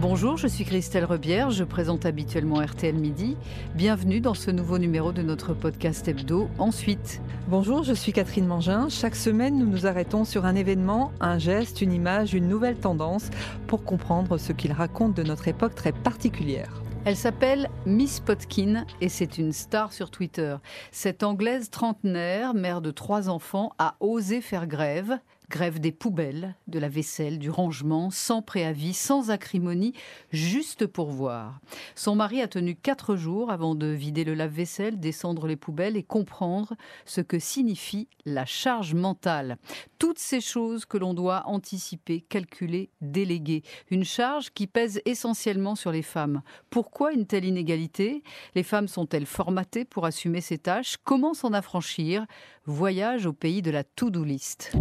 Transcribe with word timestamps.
Bonjour, 0.00 0.38
je 0.38 0.46
suis 0.46 0.64
Christelle 0.64 1.04
Rebière, 1.04 1.50
je 1.50 1.62
présente 1.62 2.06
habituellement 2.06 2.62
RTL 2.62 2.94
Midi. 2.94 3.36
Bienvenue 3.74 4.20
dans 4.20 4.32
ce 4.32 4.50
nouveau 4.50 4.78
numéro 4.78 5.12
de 5.12 5.20
notre 5.20 5.52
podcast 5.52 6.08
hebdo 6.08 6.48
Ensuite. 6.58 7.20
Bonjour, 7.48 7.82
je 7.82 7.92
suis 7.92 8.14
Catherine 8.14 8.46
Mangin. 8.46 8.88
Chaque 8.88 9.14
semaine, 9.14 9.58
nous 9.58 9.66
nous 9.66 9.86
arrêtons 9.86 10.24
sur 10.24 10.46
un 10.46 10.54
événement, 10.54 11.12
un 11.20 11.38
geste, 11.38 11.82
une 11.82 11.92
image, 11.92 12.32
une 12.32 12.48
nouvelle 12.48 12.78
tendance 12.78 13.28
pour 13.66 13.84
comprendre 13.84 14.38
ce 14.38 14.54
qu'il 14.54 14.72
raconte 14.72 15.14
de 15.14 15.22
notre 15.22 15.48
époque 15.48 15.74
très 15.74 15.92
particulière. 15.92 16.80
Elle 17.04 17.16
s'appelle 17.16 17.68
Miss 17.84 18.20
Potkin 18.20 18.86
et 19.02 19.10
c'est 19.10 19.36
une 19.36 19.52
star 19.52 19.92
sur 19.92 20.10
Twitter. 20.10 20.56
Cette 20.92 21.22
Anglaise 21.22 21.68
trentenaire, 21.68 22.54
mère 22.54 22.80
de 22.80 22.90
trois 22.90 23.28
enfants, 23.28 23.74
a 23.78 23.96
osé 24.00 24.40
faire 24.40 24.66
grève 24.66 25.18
Grève 25.50 25.80
des 25.80 25.90
poubelles, 25.90 26.54
de 26.68 26.78
la 26.78 26.88
vaisselle, 26.88 27.40
du 27.40 27.50
rangement, 27.50 28.10
sans 28.12 28.40
préavis, 28.40 28.94
sans 28.94 29.32
acrimonie, 29.32 29.94
juste 30.30 30.86
pour 30.86 31.10
voir. 31.10 31.58
Son 31.96 32.14
mari 32.14 32.40
a 32.40 32.46
tenu 32.46 32.76
quatre 32.76 33.16
jours 33.16 33.50
avant 33.50 33.74
de 33.74 33.88
vider 33.88 34.22
le 34.22 34.34
lave-vaisselle, 34.34 35.00
descendre 35.00 35.48
les 35.48 35.56
poubelles 35.56 35.96
et 35.96 36.04
comprendre 36.04 36.76
ce 37.04 37.20
que 37.20 37.40
signifie 37.40 38.06
la 38.24 38.46
charge 38.46 38.94
mentale. 38.94 39.56
Toutes 39.98 40.20
ces 40.20 40.40
choses 40.40 40.84
que 40.84 40.98
l'on 40.98 41.14
doit 41.14 41.42
anticiper, 41.46 42.20
calculer, 42.20 42.90
déléguer. 43.00 43.64
Une 43.90 44.04
charge 44.04 44.50
qui 44.50 44.68
pèse 44.68 45.02
essentiellement 45.04 45.74
sur 45.74 45.90
les 45.90 46.02
femmes. 46.02 46.42
Pourquoi 46.70 47.12
une 47.12 47.26
telle 47.26 47.44
inégalité? 47.44 48.22
Les 48.54 48.62
femmes 48.62 48.86
sont-elles 48.86 49.26
formatées 49.26 49.84
pour 49.84 50.06
assumer 50.06 50.42
ces 50.42 50.58
tâches? 50.58 50.96
Comment 51.02 51.34
s'en 51.34 51.52
affranchir? 51.52 52.24
Voyage 52.66 53.26
au 53.26 53.32
pays 53.32 53.62
de 53.62 53.72
la 53.72 53.82
to-do 53.82 54.22
list. 54.22 54.76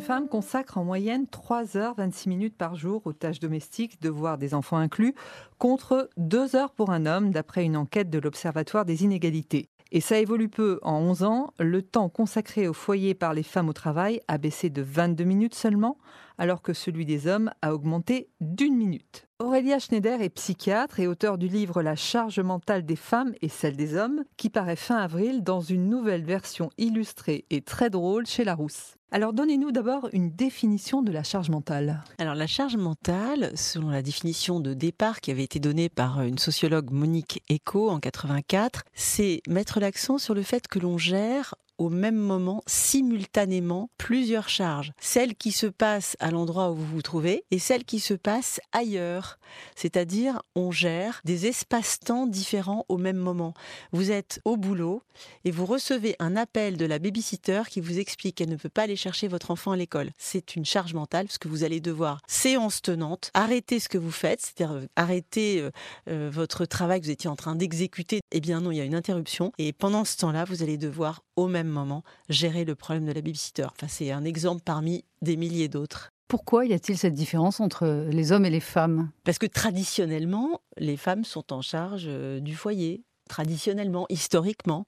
Femme 0.00 0.28
consacre 0.28 0.78
en 0.78 0.84
moyenne 0.84 1.26
3 1.26 1.76
heures 1.76 1.94
26 1.96 2.28
minutes 2.28 2.56
par 2.56 2.76
jour 2.76 3.02
aux 3.04 3.12
tâches 3.12 3.40
domestiques, 3.40 4.00
devoirs 4.02 4.38
des 4.38 4.54
enfants 4.54 4.76
inclus, 4.76 5.14
contre 5.58 6.10
2 6.16 6.56
heures 6.56 6.72
pour 6.72 6.90
un 6.90 7.06
homme, 7.06 7.30
d'après 7.30 7.64
une 7.64 7.76
enquête 7.76 8.10
de 8.10 8.18
l'Observatoire 8.18 8.84
des 8.84 9.04
inégalités. 9.04 9.68
Et 9.90 10.00
ça 10.00 10.18
évolue 10.18 10.48
peu. 10.48 10.78
En 10.82 10.98
11 11.00 11.22
ans, 11.24 11.52
le 11.58 11.82
temps 11.82 12.08
consacré 12.08 12.66
au 12.66 12.72
foyer 12.72 13.14
par 13.14 13.34
les 13.34 13.42
femmes 13.42 13.68
au 13.68 13.72
travail 13.72 14.20
a 14.26 14.38
baissé 14.38 14.70
de 14.70 14.82
22 14.82 15.24
minutes 15.24 15.54
seulement, 15.54 15.98
alors 16.38 16.62
que 16.62 16.72
celui 16.72 17.04
des 17.04 17.26
hommes 17.26 17.50
a 17.60 17.74
augmenté 17.74 18.28
d'une 18.40 18.76
minute. 18.76 19.28
Aurélia 19.42 19.80
Schneider 19.80 20.22
est 20.22 20.28
psychiatre 20.28 21.00
et 21.00 21.08
auteur 21.08 21.36
du 21.36 21.48
livre 21.48 21.82
La 21.82 21.96
charge 21.96 22.38
mentale 22.38 22.86
des 22.86 22.94
femmes 22.94 23.34
et 23.42 23.48
celle 23.48 23.76
des 23.76 23.96
hommes, 23.96 24.22
qui 24.36 24.50
paraît 24.50 24.76
fin 24.76 24.98
avril 24.98 25.42
dans 25.42 25.60
une 25.60 25.88
nouvelle 25.88 26.22
version 26.22 26.70
illustrée 26.78 27.44
et 27.50 27.60
très 27.60 27.90
drôle 27.90 28.24
chez 28.24 28.44
Larousse. 28.44 28.94
Alors 29.10 29.34
donnez-nous 29.34 29.72
d'abord 29.72 30.08
une 30.14 30.30
définition 30.30 31.02
de 31.02 31.12
la 31.12 31.22
charge 31.22 31.50
mentale. 31.50 32.02
Alors 32.18 32.34
la 32.34 32.46
charge 32.46 32.76
mentale, 32.76 33.50
selon 33.56 33.90
la 33.90 34.00
définition 34.00 34.60
de 34.60 34.72
départ 34.72 35.20
qui 35.20 35.30
avait 35.30 35.42
été 35.42 35.58
donnée 35.58 35.90
par 35.90 36.22
une 36.22 36.38
sociologue 36.38 36.90
Monique 36.92 37.42
Eco 37.50 37.90
en 37.90 37.98
84, 37.98 38.84
c'est 38.94 39.42
mettre 39.48 39.80
l'accent 39.80 40.16
sur 40.16 40.34
le 40.34 40.42
fait 40.42 40.66
que 40.66 40.78
l'on 40.78 40.96
gère 40.96 41.56
au 41.78 41.88
même 41.88 42.16
moment, 42.16 42.62
simultanément, 42.66 43.90
plusieurs 43.98 44.48
charges. 44.48 44.92
Celle 45.00 45.34
qui 45.34 45.52
se 45.52 45.66
passe 45.66 46.16
à 46.20 46.30
l'endroit 46.30 46.70
où 46.70 46.74
vous 46.74 46.86
vous 46.86 47.02
trouvez 47.02 47.44
et 47.50 47.58
celle 47.58 47.84
qui 47.84 48.00
se 48.00 48.14
passe 48.14 48.60
ailleurs. 48.72 49.38
C'est-à-dire, 49.76 50.42
on 50.54 50.70
gère 50.70 51.20
des 51.24 51.46
espaces-temps 51.46 52.26
différents 52.26 52.84
au 52.88 52.98
même 52.98 53.16
moment. 53.16 53.54
Vous 53.92 54.10
êtes 54.10 54.40
au 54.44 54.56
boulot 54.56 55.02
et 55.44 55.50
vous 55.50 55.66
recevez 55.66 56.16
un 56.18 56.36
appel 56.36 56.76
de 56.76 56.86
la 56.86 56.98
babysitter 56.98 57.62
qui 57.68 57.80
vous 57.80 57.98
explique 57.98 58.36
qu'elle 58.36 58.48
ne 58.48 58.56
peut 58.56 58.68
pas 58.68 58.82
aller 58.82 58.96
chercher 58.96 59.28
votre 59.28 59.50
enfant 59.50 59.72
à 59.72 59.76
l'école. 59.76 60.10
C'est 60.18 60.56
une 60.56 60.64
charge 60.64 60.94
mentale 60.94 61.26
parce 61.26 61.38
que 61.38 61.48
vous 61.48 61.64
allez 61.64 61.80
devoir, 61.80 62.20
séance 62.26 62.82
tenante, 62.82 63.30
arrêter 63.34 63.80
ce 63.80 63.88
que 63.88 63.98
vous 63.98 64.10
faites, 64.10 64.40
c'est-à-dire 64.40 64.76
euh, 64.76 64.86
arrêter 64.96 65.60
euh, 65.60 65.70
euh, 66.08 66.30
votre 66.32 66.64
travail 66.64 67.00
que 67.00 67.06
vous 67.06 67.12
étiez 67.12 67.30
en 67.30 67.36
train 67.36 67.56
d'exécuter. 67.56 68.20
Eh 68.30 68.40
bien 68.40 68.60
non, 68.60 68.70
il 68.70 68.78
y 68.78 68.80
a 68.80 68.84
une 68.84 68.94
interruption 68.94 69.52
et 69.58 69.72
pendant 69.72 70.04
ce 70.04 70.16
temps-là, 70.18 70.44
vous 70.44 70.62
allez 70.62 70.78
devoir 70.78 71.22
au 71.36 71.48
même 71.48 71.68
moment 71.68 72.02
gérer 72.28 72.64
le 72.64 72.74
problème 72.74 73.04
de 73.04 73.12
la 73.12 73.20
babysitter. 73.20 73.64
Enfin, 73.64 73.88
c'est 73.88 74.10
un 74.10 74.24
exemple 74.24 74.62
parmi 74.64 75.04
des 75.22 75.36
milliers 75.36 75.68
d'autres. 75.68 76.10
Pourquoi 76.28 76.64
y 76.64 76.72
a-t-il 76.72 76.96
cette 76.96 77.14
différence 77.14 77.60
entre 77.60 78.06
les 78.10 78.32
hommes 78.32 78.46
et 78.46 78.50
les 78.50 78.60
femmes? 78.60 79.10
Parce 79.24 79.38
que 79.38 79.46
traditionnellement, 79.46 80.62
les 80.78 80.96
femmes 80.96 81.24
sont 81.24 81.52
en 81.52 81.60
charge 81.60 82.04
euh, 82.06 82.40
du 82.40 82.54
foyer, 82.54 83.04
traditionnellement, 83.28 84.06
historiquement, 84.08 84.86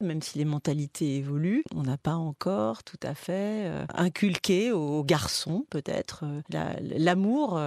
même 0.00 0.20
si 0.20 0.38
les 0.38 0.44
mentalités 0.44 1.16
évoluent, 1.16 1.64
on 1.74 1.82
n'a 1.82 1.96
pas 1.96 2.16
encore 2.16 2.84
tout 2.84 3.00
à 3.02 3.14
fait 3.14 3.66
euh, 3.66 3.86
inculqué 3.94 4.72
aux 4.72 5.04
garçons 5.04 5.64
peut-être 5.70 6.24
euh, 6.24 6.74
l'amour 6.80 7.58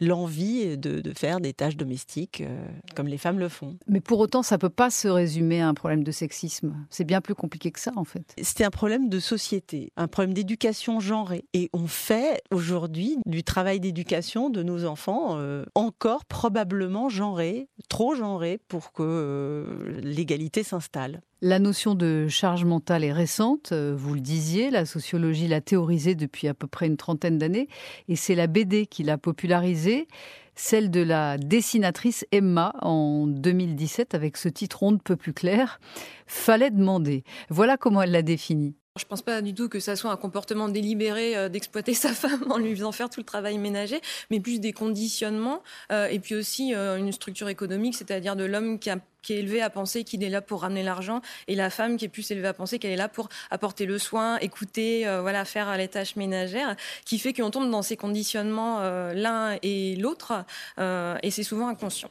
l'envie 0.00 0.76
de, 0.78 1.02
faire 1.14 1.40
des 1.40 1.52
tâches 1.52 1.76
domestiques 1.76 2.40
euh, 2.40 2.66
comme 2.96 3.06
les 3.06 3.18
femmes 3.18 3.38
le 3.38 3.48
font. 3.48 3.76
Mais 3.86 4.00
pour 4.00 4.18
autant, 4.20 4.42
ça 4.42 4.56
ne 4.56 4.60
peut 4.60 4.70
pas 4.70 4.90
se 4.90 5.08
résumer 5.08 5.60
à 5.60 5.68
un 5.68 5.74
problème 5.74 6.04
de 6.04 6.10
sexisme. 6.10 6.74
C'est 6.90 7.04
bien 7.04 7.20
plus 7.20 7.34
compliqué 7.34 7.70
que 7.70 7.80
ça, 7.80 7.92
en 7.96 8.04
fait. 8.04 8.34
C'est 8.40 8.64
un 8.64 8.70
problème 8.70 9.08
de 9.08 9.20
société, 9.20 9.92
un 9.96 10.08
problème 10.08 10.34
d'éducation 10.34 11.00
genrée. 11.00 11.44
Et 11.52 11.70
on 11.72 11.86
fait 11.86 12.42
aujourd'hui 12.50 13.18
du 13.26 13.44
travail 13.44 13.80
d'éducation 13.80 14.50
de 14.50 14.62
nos 14.62 14.84
enfants 14.84 15.36
euh, 15.36 15.64
encore 15.74 16.24
probablement 16.24 17.08
genré, 17.08 17.68
trop 17.88 18.14
genré 18.14 18.58
pour 18.68 18.92
que 18.92 19.02
euh, 19.02 20.00
l'égalité 20.00 20.62
s'installe. 20.62 21.20
La 21.44 21.58
notion 21.58 21.96
de 21.96 22.28
charge 22.28 22.64
mentale 22.64 23.02
est 23.02 23.12
récente, 23.12 23.72
euh, 23.72 23.96
vous 23.98 24.14
le 24.14 24.20
disiez, 24.20 24.70
la 24.70 24.84
sociologie 24.84 25.48
l'a 25.48 25.60
théorisée 25.60 26.14
depuis 26.14 26.46
à 26.46 26.54
peu 26.54 26.68
près 26.68 26.86
une 26.86 26.96
trentaine 26.96 27.36
d'années, 27.36 27.66
et 28.06 28.14
c'est 28.14 28.36
la 28.36 28.46
BD 28.46 28.86
qui 28.86 29.02
l'a 29.02 29.18
popularisée, 29.18 30.06
celle 30.54 30.88
de 30.88 31.00
la 31.00 31.38
dessinatrice 31.38 32.24
Emma 32.30 32.72
en 32.80 33.26
2017 33.26 34.14
avec 34.14 34.36
ce 34.36 34.48
titre 34.48 34.84
on 34.84 34.92
ne 34.92 34.98
peut 34.98 35.16
plus 35.16 35.32
clair, 35.32 35.80
Fallait 36.28 36.70
demander. 36.70 37.24
Voilà 37.50 37.76
comment 37.76 38.02
elle 38.02 38.12
l'a 38.12 38.22
définie. 38.22 38.76
Je 38.98 39.06
pense 39.06 39.22
pas 39.22 39.40
du 39.40 39.54
tout 39.54 39.70
que 39.70 39.80
ça 39.80 39.96
soit 39.96 40.10
un 40.10 40.18
comportement 40.18 40.68
délibéré 40.68 41.34
euh, 41.34 41.48
d'exploiter 41.48 41.94
sa 42.04 42.12
femme 42.12 42.44
en 42.50 42.58
lui 42.58 42.74
faisant 42.76 42.92
faire 42.92 43.08
tout 43.08 43.20
le 43.20 43.24
travail 43.24 43.56
ménager, 43.56 44.02
mais 44.30 44.38
plus 44.38 44.60
des 44.60 44.74
conditionnements 44.74 45.62
euh, 45.90 46.08
et 46.08 46.18
puis 46.18 46.34
aussi 46.34 46.74
euh, 46.74 46.98
une 46.98 47.10
structure 47.10 47.48
économique, 47.48 47.94
c'est-à-dire 47.94 48.36
de 48.36 48.44
l'homme 48.44 48.78
qui, 48.78 48.90
qui 49.22 49.32
est 49.32 49.38
élevé 49.38 49.62
à 49.62 49.70
penser 49.70 50.04
qu'il 50.04 50.22
est 50.22 50.28
là 50.28 50.42
pour 50.42 50.60
ramener 50.60 50.82
l'argent 50.82 51.22
et 51.48 51.54
la 51.54 51.70
femme 51.70 51.96
qui 51.96 52.04
est 52.04 52.08
plus 52.08 52.30
élevée 52.32 52.48
à 52.48 52.52
penser 52.52 52.78
qu'elle 52.78 52.90
est 52.90 52.96
là 52.96 53.08
pour 53.08 53.30
apporter 53.50 53.86
le 53.86 53.98
soin, 53.98 54.36
écouter, 54.40 55.06
voilà, 55.22 55.46
faire 55.46 55.74
les 55.78 55.88
tâches 55.88 56.16
ménagères, 56.16 56.76
qui 57.06 57.18
fait 57.18 57.32
qu'on 57.32 57.50
tombe 57.50 57.70
dans 57.70 57.82
ces 57.82 57.96
conditionnements 57.96 58.80
l'un 59.12 59.56
et 59.62 59.96
l'autre 59.96 60.44
et 60.78 61.30
c'est 61.30 61.44
souvent 61.44 61.68
inconscient. 61.68 62.10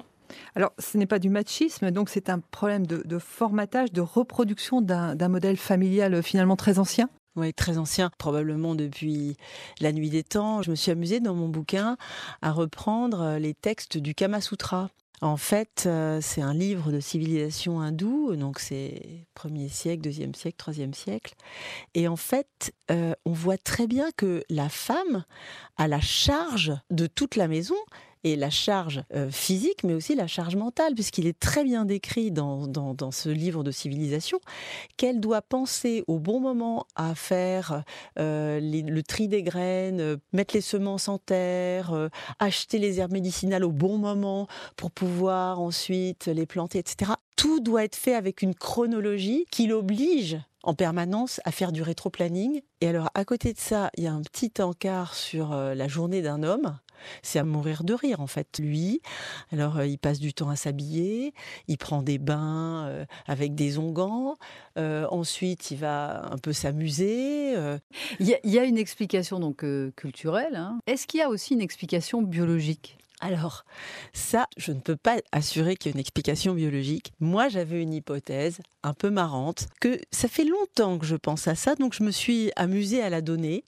Alors, 0.56 0.74
ce 0.80 0.98
n'est 0.98 1.06
pas 1.06 1.20
du 1.20 1.30
machisme, 1.30 1.92
donc 1.92 2.10
c'est 2.10 2.30
un 2.30 2.40
problème 2.40 2.86
de, 2.86 3.20
formatage, 3.20 3.92
de 3.92 4.02
reproduction 4.02 4.82
d'un 4.82 5.28
modèle 5.28 5.58
familial 5.58 6.14
euh, 6.14 6.22
finalement 6.22 6.56
très 6.56 6.80
ancien 6.80 7.10
oui, 7.38 7.54
très 7.54 7.78
ancien, 7.78 8.12
probablement 8.18 8.76
depuis 8.76 9.38
la 9.80 9.94
nuit 9.94 10.10
des 10.10 10.22
temps. 10.22 10.62
Je 10.64 10.70
me 10.70 10.76
suis 10.76 10.92
amusée 10.92 11.22
dans 11.22 11.34
mon 11.34 11.48
bouquin 11.48 11.96
à 12.42 12.52
reprendre 12.52 13.22
euh, 13.22 13.40
les 13.40 13.54
textes 13.54 13.98
du 13.98 14.14
Kama 14.14 14.42
Sutra. 14.42 14.90
En 15.22 15.38
fait, 15.38 15.84
euh, 15.86 16.20
c'est 16.22 16.42
un 16.42 16.54
livre 16.54 16.92
de 16.92 17.00
civilisation 17.00 17.80
hindoue, 17.80 18.36
donc 18.36 18.60
c'est 18.60 19.26
1er 19.38 19.70
siècle, 19.70 20.10
2e 20.10 20.36
siècle, 20.36 20.58
3e 20.62 20.94
siècle. 20.94 21.36
Et 21.94 22.10
en 22.10 22.18
fait, 22.18 22.74
on 22.90 23.32
voit 23.32 23.58
très 23.58 23.88
bien 23.88 24.10
que 24.18 24.44
la 24.50 24.68
femme 24.68 25.24
a 25.78 25.88
la 25.88 26.02
charge 26.02 26.74
de 26.90 27.08
toute 27.08 27.38
la 27.38 27.48
maison 27.48 27.78
et 28.24 28.36
la 28.36 28.50
charge 28.50 29.04
euh, 29.14 29.30
physique, 29.30 29.84
mais 29.84 29.94
aussi 29.94 30.16
la 30.16 30.28
charge 30.28 30.56
mentale, 30.56 30.94
puisqu'il 30.94 31.28
est 31.28 31.38
très 31.38 31.64
bien 31.64 31.86
décrit 31.86 32.32
dans, 32.32 32.68
dans, 32.68 33.12
ce 33.12 33.30
livre 33.30 33.64
de 33.64 33.72
civilisation 33.72 34.40
qu'elle 34.98 35.20
doit 35.20 35.42
penser 35.42 36.04
au 36.08 36.20
bon 36.20 36.40
moment 36.40 36.86
à 36.96 37.16
faire 37.16 37.84
euh, 38.20 38.60
le 38.62 39.02
tri 39.02 39.28
des 39.28 39.44
graines, 39.44 40.00
euh, 40.00 40.18
mettre 40.34 40.54
les 40.56 40.62
semences 40.62 41.08
en 41.08 41.18
terre, 41.18 42.10
acheter 42.40 42.78
les 42.78 43.00
herbes 43.00 43.12
médicinales 43.12 43.64
au 43.64 43.72
bon 43.72 43.98
moment 43.98 44.48
pour 44.76 44.92
pouvoir 44.92 45.60
ensuite 45.60 46.28
les 46.28 46.46
planter, 46.46 46.80
etc. 46.80 47.14
Tout 47.36 47.60
doit 47.60 47.84
être 47.84 47.96
fait 47.96 48.14
avec 48.14 48.42
une 48.42 48.54
chronologie 48.54 49.46
qui 49.52 49.68
l'oblige 49.68 50.40
en 50.64 50.76
permanence 50.76 51.42
à 51.44 51.52
faire 51.52 51.72
du 51.72 51.82
rétro-planning. 51.82 52.62
Et 52.82 52.88
alors, 52.88 53.10
à 53.16 53.26
côté 53.26 53.52
de 53.54 53.60
ça, 53.60 53.90
il 53.98 54.04
y 54.04 54.08
a 54.08 54.14
un 54.14 54.22
petit 54.22 54.54
encart 54.62 55.16
sur 55.16 55.54
la 55.54 55.88
journée 55.88 56.22
d'un 56.22 56.44
homme 56.44 56.78
c'est 57.22 57.40
à 57.40 57.44
mourir 57.44 57.84
de 57.84 57.94
rire 57.94 58.20
en 58.20 58.28
fait. 58.28 58.60
Lui, 58.60 59.02
alors 59.52 59.78
euh, 59.78 59.86
il 59.86 59.98
passe 59.98 60.20
du 60.20 60.34
temps 60.34 60.50
à 60.50 60.56
s'habiller, 60.56 61.34
il 61.68 61.78
prend 61.78 62.02
des 62.02 62.18
bains 62.18 62.86
euh, 62.88 63.06
avec 63.28 63.56
des 63.56 63.78
onguents, 63.78 64.38
euh, 64.78 65.08
ensuite 65.10 65.72
il 65.72 65.78
va 65.78 66.26
un 66.32 66.38
peu 66.38 66.54
s'amuser. 66.54 67.56
Il 68.20 68.38
y, 68.44 68.60
a 68.60 68.64
une 68.64 68.78
explication 68.78 69.40
donc 69.40 69.66
culturelle. 69.96 70.56
Hein. 70.56 70.80
Est-ce 70.88 71.08
qu'il 71.08 71.20
y 71.20 71.24
a 71.24 71.30
aussi 71.30 71.54
une 71.54 71.62
explication 71.62 72.22
biologique? 72.22 72.98
Alors, 73.22 73.66
ça, 74.14 74.48
je 74.58 74.72
ne 74.72 74.80
peux 74.80 74.96
pas 74.96 75.18
assurer 75.32 75.76
qu'il 75.76 75.90
y 75.90 75.92
ait 75.92 75.94
une 75.94 76.00
explication 76.00 76.56
biologique. 76.56 77.14
Moi, 77.20 77.50
j'avais 77.50 77.82
une 77.82 77.94
hypothèse 77.94 78.60
un 78.82 78.96
peu 78.96 79.12
marrante, 79.12 79.68
que 79.80 80.00
ça 80.12 80.28
fait 80.28 80.44
longtemps 80.44 80.98
que 80.98 81.06
je 81.06 81.16
pense 81.16 81.48
à 81.48 81.54
ça, 81.54 81.76
donc 81.76 81.94
je 81.94 82.04
me 82.04 82.10
suis 82.10 82.52
amusée 82.56 83.04
à 83.04 83.12
la 83.12 83.22
donner. 83.22 83.64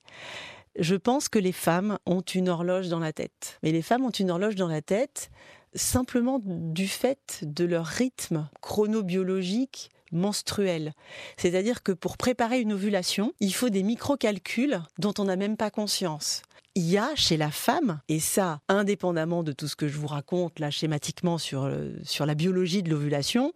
Je 0.77 0.95
pense 0.95 1.29
que 1.29 1.39
les 1.39 1.51
femmes 1.51 1.99
ont 2.05 2.21
une 2.21 2.49
horloge 2.49 2.89
dans 2.89 2.99
la 2.99 3.13
tête. 3.13 3.59
Mais 3.63 3.71
les 3.71 3.81
femmes 3.81 4.05
ont 4.05 4.11
une 4.11 4.31
horloge 4.31 4.55
dans 4.55 4.67
la 4.67 4.81
tête 4.81 5.29
simplement 5.75 6.39
du 6.43 6.87
fait 6.87 7.39
de 7.41 7.65
leur 7.65 7.85
rythme 7.85 8.49
chronobiologique 8.61 9.89
menstruel. 10.11 10.93
C'est-à-dire 11.37 11.83
que 11.83 11.91
pour 11.91 12.17
préparer 12.17 12.61
une 12.61 12.73
ovulation, 12.73 13.33
il 13.39 13.53
faut 13.53 13.69
des 13.69 13.83
micro-calculs 13.83 14.81
dont 14.99 15.13
on 15.17 15.25
n'a 15.25 15.35
même 15.35 15.57
pas 15.57 15.71
conscience 15.71 16.43
il 16.75 16.89
y 16.89 16.97
a 16.97 17.15
chez 17.15 17.37
la 17.37 17.51
femme, 17.51 17.99
et 18.09 18.19
ça, 18.19 18.59
indépendamment 18.67 19.43
de 19.43 19.51
tout 19.51 19.67
ce 19.67 19.75
que 19.75 19.87
je 19.87 19.97
vous 19.97 20.07
raconte 20.07 20.59
là 20.59 20.71
schématiquement 20.71 21.37
sur, 21.37 21.63
euh, 21.63 21.91
sur 22.03 22.25
la 22.25 22.35
biologie 22.35 22.83
de 22.83 22.89
l'ovulation 22.89 23.53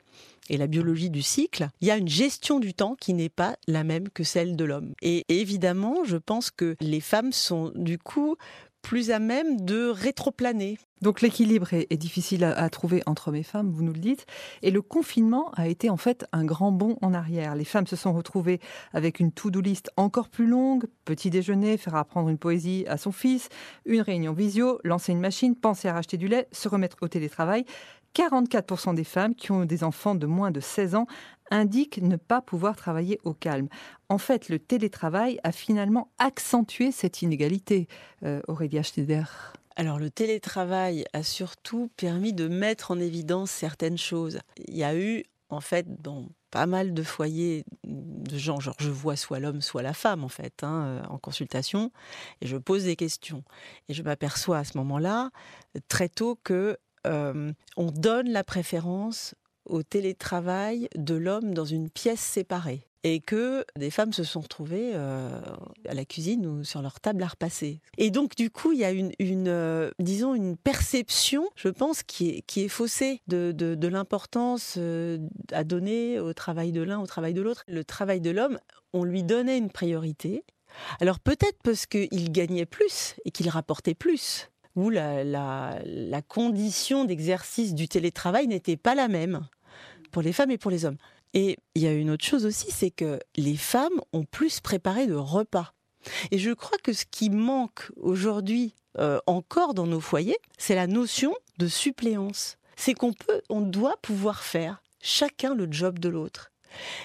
et 0.49 0.57
la 0.57 0.67
biologie 0.67 1.09
du 1.09 1.21
cycle, 1.21 1.67
il 1.81 1.87
y 1.87 1.91
a 1.91 1.97
une 1.97 2.07
gestion 2.07 2.59
du 2.59 2.73
temps 2.73 2.95
qui 2.95 3.13
n'est 3.13 3.29
pas 3.29 3.57
la 3.67 3.83
même 3.83 4.09
que 4.09 4.23
celle 4.23 4.55
de 4.55 4.63
l'homme. 4.63 4.93
Et 5.01 5.25
évidemment, 5.29 6.03
je 6.05 6.17
pense 6.17 6.51
que 6.51 6.75
les 6.79 7.01
femmes 7.01 7.33
sont 7.33 7.71
du 7.75 7.97
coup 7.97 8.37
plus 8.88 9.12
à 9.12 9.19
même 9.19 9.60
de 9.66 9.89
rétroplaner. 9.89 10.78
Donc 11.01 11.19
l'équilibre 11.19 11.74
est, 11.74 11.98
difficile 11.98 12.45
à, 12.45 12.69
trouver 12.69 13.04
entre 13.06 13.28
hommes 13.28 13.36
et 13.36 13.44
femmes, 13.44 13.69
vous 13.69 13.84
nous 13.84 13.92
le 13.92 14.00
dites. 14.00 14.25
Et 14.62 14.72
le 14.72 14.81
confinement 14.81 15.51
a 15.57 15.68
été 15.68 15.89
en 15.89 15.98
fait 15.98 16.25
un 16.31 16.45
grand 16.45 16.72
bond 16.72 16.98
en 17.01 17.13
arrière. 17.13 17.54
Les 17.56 17.66
femmes 17.66 17.86
se 17.86 17.98
sont 17.98 18.13
retrouvées 18.13 18.62
avec 18.94 19.19
une 19.19 19.34
to-do 19.34 19.60
list 19.60 19.92
encore 19.98 20.30
plus 20.30 20.48
longue, 20.48 20.86
petit 21.04 21.30
déjeuner, 21.30 21.75
faire 21.75 21.95
apprendre 21.95 22.30
une 22.30 22.38
poésie 22.38 22.86
à 22.88 22.95
son 22.95 23.12
fils, 23.12 23.50
une 23.86 24.00
réunion 24.00 24.31
visio, 24.31 24.80
lancer 24.86 25.12
une 25.12 25.19
machine, 25.19 25.57
penser 25.57 25.89
à 25.89 25.94
racheter 25.94 26.16
du 26.16 26.30
lait, 26.30 26.48
se 26.54 26.69
remettre 26.69 26.95
au 27.01 27.10
télétravail. 27.10 27.66
44% 28.17 28.95
des 28.95 29.03
femmes 29.03 29.35
qui 29.35 29.51
ont 29.51 29.65
des 29.65 29.83
enfants 29.83 30.15
de 30.15 30.25
moins 30.25 30.49
de 30.49 30.59
16 30.59 30.95
ans 30.95 31.05
indiquent 31.51 32.01
ne 32.01 32.15
pas 32.15 32.41
pouvoir 32.41 32.75
travailler 32.75 33.19
au 33.23 33.33
calme. 33.33 33.67
En 34.09 34.17
fait, 34.17 34.49
le 34.49 34.57
télétravail 34.57 35.39
a 35.43 35.51
finalement 35.51 36.09
accentué 36.17 36.91
cette 36.91 37.21
inégalité, 37.21 37.87
euh, 38.23 38.41
Aurélia 38.47 38.81
Schneider. 38.81 39.53
Alors 39.75 39.99
le 39.99 40.09
télétravail 40.09 41.05
a 41.13 41.21
surtout 41.21 41.91
permis 41.95 42.33
de 42.33 42.47
mettre 42.47 42.89
en 42.89 42.99
évidence 42.99 43.51
certaines 43.51 43.99
choses. 43.99 44.39
Il 44.67 44.75
y 44.75 44.83
a 44.83 44.95
eu 44.95 45.23
en 45.49 45.61
fait 45.61 46.01
dans 46.01 46.25
pas 46.49 46.65
mal 46.65 46.95
de 46.95 47.03
foyers 47.03 47.63
de 47.83 48.37
gens, 48.37 48.59
genre 48.59 48.75
je 48.79 48.89
vois 48.89 49.15
soit 49.15 49.39
l'homme 49.39 49.61
soit 49.61 49.83
la 49.83 49.93
femme 49.93 50.23
en 50.23 50.29
fait 50.29 50.63
hein, 50.63 50.85
euh, 50.85 51.03
en 51.09 51.19
consultation 51.19 51.91
et 52.41 52.47
je 52.47 52.57
pose 52.57 52.85
des 52.85 52.95
questions 52.95 53.43
et 53.87 53.93
je 53.93 54.01
m'aperçois 54.01 54.57
à 54.57 54.63
ce 54.63 54.77
moment-là 54.79 55.29
très 55.89 56.09
tôt 56.09 56.39
que 56.43 56.77
euh, 57.05 57.51
on 57.75 57.91
donne 57.91 58.29
la 58.29 58.44
préférence 58.44 59.35
au 59.65 59.83
télétravail 59.83 60.88
de 60.95 61.15
l'homme 61.15 61.53
dans 61.53 61.65
une 61.65 61.89
pièce 61.89 62.21
séparée 62.21 62.88
et 63.03 63.19
que 63.19 63.65
des 63.77 63.91
femmes 63.91 64.11
se 64.11 64.23
sont 64.23 64.41
retrouvées 64.41 64.91
euh, 64.95 65.29
à 65.88 65.94
la 65.94 66.03
cuisine 66.03 66.45
ou 66.45 66.63
sur 66.63 66.81
leur 66.81 66.99
table 66.99 67.23
à 67.23 67.27
repasser. 67.27 67.79
Et 67.97 68.09
donc 68.11 68.35
du 68.35 68.49
coup, 68.49 68.71
il 68.71 68.79
y 68.79 68.85
a 68.85 68.91
une, 68.91 69.13
euh, 69.47 69.91
disons 69.99 70.35
une 70.35 70.57
perception, 70.57 71.47
je 71.55 71.69
pense, 71.69 72.03
qui 72.03 72.29
est, 72.29 72.41
qui 72.41 72.63
est 72.63 72.69
faussée 72.69 73.21
de, 73.27 73.51
de, 73.51 73.88
l'importance 73.88 74.77
à 75.51 75.63
donner 75.63 76.19
au 76.19 76.33
travail 76.33 76.71
de 76.71 76.81
l'un, 76.81 77.00
au 77.00 77.05
travail 77.05 77.33
de 77.33 77.41
l'autre. 77.41 77.63
Le 77.67 77.83
travail 77.83 78.19
de 78.19 78.31
l'homme, 78.31 78.59
on 78.93 79.03
lui 79.03 79.23
donnait 79.23 79.57
une 79.57 79.71
priorité. 79.71 80.43
Alors 81.00 81.19
peut-être 81.19 81.59
parce 81.63 81.85
qu'il 81.85 82.31
gagnait 82.31 82.65
plus 82.65 83.15
et 83.25 83.31
qu'il 83.31 83.50
rapportait 83.50 83.95
plus 83.95 84.50
où 84.77 84.91
la, 84.91 86.21
condition 86.29 87.03
d'exercice 87.03 87.74
du 87.74 87.89
télétravail 87.89 88.47
n'était 88.47 88.77
pas 88.77 88.95
la 88.95 89.07
même 89.07 89.47
pour 90.12 90.21
les 90.21 90.31
femmes 90.31 90.51
et 90.51 90.57
pour 90.57 90.71
les 90.71 90.85
hommes. 90.85 90.97
Et 91.33 91.57
il 91.75 91.81
y 91.81 91.88
a 91.88 91.94
une 91.94 92.12
autre 92.12 92.24
chose 92.24 92.45
aussi, 92.45 92.71
c'est 92.71 92.91
que 92.91 93.19
les 93.35 93.57
femmes 93.57 94.00
ont 94.13 94.24
plus 94.24 94.59
préparé 94.59 95.07
de 95.07 95.15
repas. 95.15 95.74
Et 96.31 96.38
je 96.38 96.51
crois 96.51 96.77
que 96.83 96.94
ce 96.94 97.06
qui 97.09 97.29
manque 97.29 97.91
aujourd'hui 97.97 98.75
euh, 99.00 99.19
encore 99.25 99.74
dans 99.74 99.88
nos 99.88 100.00
foyers, 100.00 100.38
c'est 100.57 100.75
la 100.75 100.88
notion 100.88 101.33
de 101.57 101.68
suppléance. 101.68 102.57
C'est 102.75 102.94
qu'on 102.94 103.13
peut, 103.13 103.41
on 103.50 103.62
doit 103.62 103.97
pouvoir 104.01 104.44
faire 104.44 104.83
chacun 105.01 105.56
le 105.56 105.68
job 105.69 105.97
de 105.97 106.09
l'autre. 106.09 106.51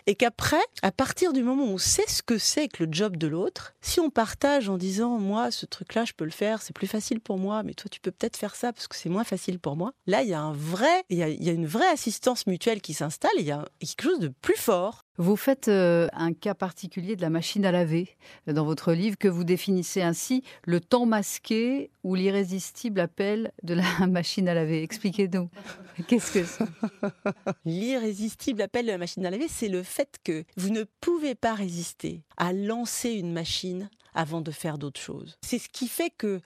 Et 0.07 0.15
qu'après, 0.15 0.63
à 0.83 0.93
partir 0.93 1.33
du 1.33 1.43
moment 1.43 1.65
où 1.65 1.75
on 1.75 1.79
sait 1.79 2.07
ce 2.09 2.23
que 2.23 2.39
c'est 2.39 2.69
que 2.69 2.85
le 2.85 2.93
job 2.93 3.17
de 3.17 3.27
l'autre, 3.27 3.75
si 3.81 4.01
on 4.01 4.11
partage 4.11 4.69
en 4.69 4.77
disant 4.77 5.19
moi 5.19 5.51
ce 5.51 5.67
truc-là 5.67 6.05
je 6.05 6.13
peux 6.13 6.25
le 6.25 6.31
faire, 6.31 6.63
c'est 6.63 6.75
plus 6.75 6.87
facile 6.87 7.21
pour 7.21 7.39
moi, 7.39 7.63
mais 7.63 7.75
toi 7.75 7.89
tu 7.91 8.01
peux 8.01 8.11
peut-être 8.11 8.37
faire 8.37 8.55
ça 8.55 8.73
parce 8.73 8.89
que 8.89 8.97
c'est 8.97 9.09
moins 9.09 9.25
facile 9.25 9.59
pour 9.59 9.77
moi. 9.77 9.93
Là 10.07 10.23
il 10.23 10.29
y 10.29 10.35
a 10.35 10.41
un 10.41 10.53
vrai, 10.53 11.05
il 11.09 11.19
y 11.19 11.23
a, 11.23 11.53
une 11.53 11.67
vraie 11.67 11.89
assistance 11.89 12.47
mutuelle 12.47 12.81
qui 12.81 12.95
s'installe. 12.95 13.31
Il 13.39 13.47
y 13.47 13.53
a 13.53 13.65
quelque 13.81 14.03
chose 14.03 14.21
de 14.21 14.29
plus 14.29 14.57
fort 14.57 15.05
vous 15.19 15.37
faites 15.37 15.69
euh, 15.69 16.09
un 16.13 16.33
cas 16.33 16.55
particulier 16.55 17.17
de 17.17 17.23
la 17.23 17.31
machine 17.31 17.65
à 17.67 17.73
laver 17.73 18.17
euh, 18.49 18.53
dans 18.53 18.65
votre 18.65 18.93
livre 18.93 19.17
que 19.19 19.29
vous 19.29 19.45
définissez 19.45 20.03
ainsi 20.03 20.43
le 20.65 20.81
temps 20.81 21.07
masqué 21.07 21.91
ou 22.03 22.15
l'irrésistible 22.15 23.01
appel 23.01 23.53
de 23.63 23.75
la 23.75 24.07
machine 24.07 24.49
à 24.49 24.55
laver. 24.55 24.83
Expliquez-nous. 24.83 25.51
Qu'est-ce 26.09 26.33
que 26.33 26.45
c'est? 26.45 26.65
L'irrésistible 27.65 28.63
appel 28.63 28.87
de 28.87 28.93
la 28.93 28.99
machine 28.99 29.25
à 29.27 29.31
laver, 29.31 29.49
c'est 29.49 29.69
le 29.69 29.83
fait 29.83 30.19
que 30.25 30.45
vous 30.57 30.71
ne 30.71 30.85
pouvez 31.01 31.35
pas 31.35 31.55
résister 31.55 32.23
à 32.37 32.53
lancer 32.53 33.11
une 33.11 33.33
machine 33.33 33.91
avant 34.15 34.41
de 34.41 34.51
faire 34.51 34.79
d'autres 34.79 35.01
choses. 35.01 35.39
C'est 35.43 35.59
ce 35.59 35.69
qui 35.69 35.89
fait 35.89 36.11
que 36.11 36.41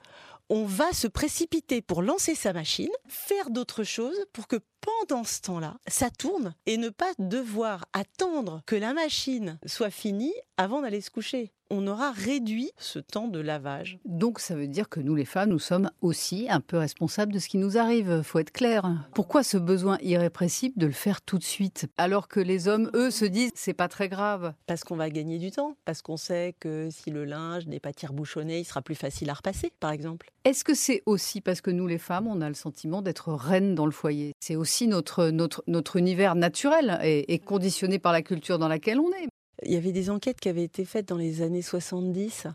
on 0.49 0.65
va 0.65 0.93
se 0.93 1.09
précipiter 1.09 1.83
pour 1.83 2.03
lancer 2.03 2.35
sa 2.35 2.53
machine, 2.53 2.91
faire 3.09 3.51
d'autres 3.51 3.85
choses 3.85 4.19
pour 4.33 4.47
que 4.47 4.57
pendant 4.81 5.25
ce 5.25 5.41
temps-là, 5.43 5.77
ça 5.89 6.11
tourne 6.11 6.55
et 6.67 6.77
ne 6.77 6.89
pas 6.89 7.13
devoir 7.19 7.87
attendre 7.93 8.63
que 8.67 8.77
la 8.77 8.95
machine 8.95 9.59
soit 9.67 9.91
finie 9.91 10.35
avant 10.57 10.83
d'aller 10.83 11.01
se 11.01 11.11
coucher. 11.11 11.53
On 11.69 11.87
aura 11.89 12.13
réduit 12.13 12.71
ce 12.79 13.01
temps 13.01 13.27
de 13.27 13.41
lavage. 13.41 13.99
Donc 14.05 14.39
ça 14.39 14.55
veut 14.55 14.69
dire 14.69 14.89
que 14.89 15.01
nous 15.01 15.17
les 15.17 15.25
femmes, 15.25 15.51
nous 15.51 15.59
sommes 15.59 15.91
aussi 16.01 16.47
un 16.49 16.61
peu 16.61 16.77
responsables 16.77 17.33
de 17.33 17.41
ce 17.41 17.49
qui 17.49 17.59
nous 17.59 17.77
arrive, 17.77 18.23
faut 18.23 18.39
être 18.39 18.53
clair. 18.53 18.89
Pourquoi 19.15 19.43
ce 19.43 19.57
besoin 19.57 19.99
irrépressible 20.01 20.79
de 20.79 20.87
le 20.87 20.93
faire 20.93 21.23
tout 21.23 21.39
de 21.39 21.45
suite 21.45 21.89
alors 21.97 22.29
que 22.29 22.39
les 22.39 22.69
hommes 22.69 22.91
eux 22.95 23.11
se 23.11 23.25
disent 23.25 23.51
c'est 23.57 23.75
pas 23.75 23.89
très 23.89 24.09
grave? 24.09 24.55
Parce 24.67 24.85
qu'on 24.85 24.95
va 24.95 25.11
gagner 25.11 25.39
du 25.39 25.51
temps, 25.51 25.77
parce 25.85 26.03
qu'on 26.03 26.17
sait 26.17 26.55
que 26.61 26.89
si 26.93 27.11
le 27.11 27.25
linge 27.25 27.67
n'est 27.67 27.81
pas 27.81 27.93
tire-bouchonné, 27.93 28.61
il 28.61 28.65
sera 28.65 28.81
plus 28.81 28.95
facile 28.95 29.29
à 29.31 29.35
repasser 29.35 29.73
par 29.81 29.91
exemple. 29.91 30.31
Est-ce 30.45 30.63
que 30.63 30.75
c'est 30.75 31.03
aussi 31.07 31.41
parce 31.41 31.61
que 31.61 31.73
nous 31.73 31.89
les 31.89 31.99
femmes, 31.99 32.29
on 32.29 32.41
a 32.43 32.49
le 32.49 32.55
sentiment 32.55 33.03
d'être 33.03 33.33
reines 33.33 33.75
dans 33.75 33.87
le 33.87 33.93
foyer? 33.93 34.35
C'est 34.39 34.55
aussi 34.55 34.87
notre, 34.87 35.31
notre, 35.31 35.65
notre 35.67 35.97
univers 35.97 36.37
naturel 36.37 36.99
est 37.03 37.45
conditionné 37.45 37.99
par 37.99 38.13
la 38.13 38.23
culture 38.23 38.61
dans 38.61 38.69
laquelle 38.69 39.01
on 39.01 39.11
est. 39.11 39.27
Il 39.65 39.73
y 39.73 39.77
avait 39.77 39.93
des 39.93 40.11
enquêtes 40.11 40.41
qui 40.41 40.49
avaient 40.49 40.65
été 40.65 40.85
faites 40.85 41.09
dans 41.09 41.17
les 41.17 41.43
années 41.43 41.63
70. 41.63 42.47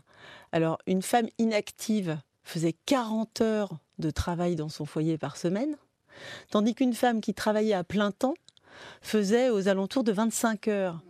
Alors, 0.52 0.78
une 0.86 1.02
femme 1.02 1.28
inactive 1.38 2.18
faisait 2.44 2.74
40 2.86 3.40
heures 3.40 3.78
de 3.98 4.10
travail 4.10 4.56
dans 4.56 4.68
son 4.68 4.84
foyer 4.84 5.18
par 5.18 5.36
semaine, 5.36 5.76
tandis 6.50 6.74
qu'une 6.74 6.94
femme 6.94 7.20
qui 7.20 7.34
travaillait 7.34 7.74
à 7.74 7.84
plein 7.84 8.10
temps 8.10 8.34
faisait 9.00 9.50
aux 9.50 9.68
alentours 9.68 10.04
de 10.04 10.12
25 10.12 10.68
heures. 10.68 11.02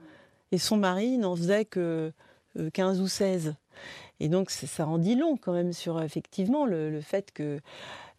Et 0.51 0.59
son 0.59 0.77
mari 0.77 1.19
n'en 1.19 1.35
faisait 1.35 1.65
que 1.65 2.13
15 2.73 2.99
euh, 2.99 3.03
ou 3.03 3.09
16. 3.09 3.55
Et 4.21 4.29
donc, 4.29 4.51
ça 4.51 4.87
en 4.87 4.99
dit 4.99 5.17
long 5.17 5.37
quand 5.37 5.53
même 5.53 5.73
sur 5.73 6.03
effectivement 6.03 6.67
le, 6.67 7.01
fait 7.01 7.33
que 7.33 7.61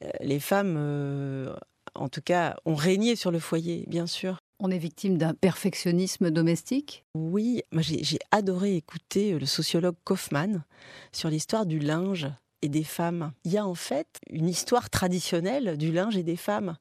euh, 0.03 0.09
les 0.19 0.39
femmes, 0.39 0.75
euh, 0.77 1.55
en 1.95 2.09
tout 2.09 2.21
cas, 2.21 2.57
ont 2.65 2.75
régné 2.75 3.15
sur 3.15 3.31
le 3.31 3.39
foyer, 3.39 3.85
bien 3.87 4.07
sûr. 4.07 4.39
On 4.59 4.71
est 4.71 4.77
victime 4.77 5.17
d'un 5.17 5.33
perfectionnisme 5.33 6.31
domestique? 6.31 7.05
Oui, 7.15 7.61
j'ai 7.81 8.19
adoré 8.31 8.75
écouter 8.75 9.37
le 9.37 9.45
sociologue 9.45 9.95
Kaufmann 10.03 10.63
sur 11.11 11.29
l'histoire 11.29 11.65
du 11.65 11.79
linge 11.79 12.29
et 12.61 12.69
des 12.69 12.83
femmes. 12.83 13.33
Il 13.43 13.51
y 13.51 13.57
a 13.57 13.65
en 13.65 13.75
fait 13.75 14.07
une 14.29 14.47
histoire 14.47 14.89
traditionnelle 14.89 15.77
du 15.77 15.91
linge 15.91 16.15
et 16.15 16.23
des 16.23 16.37
femmes. 16.37 16.77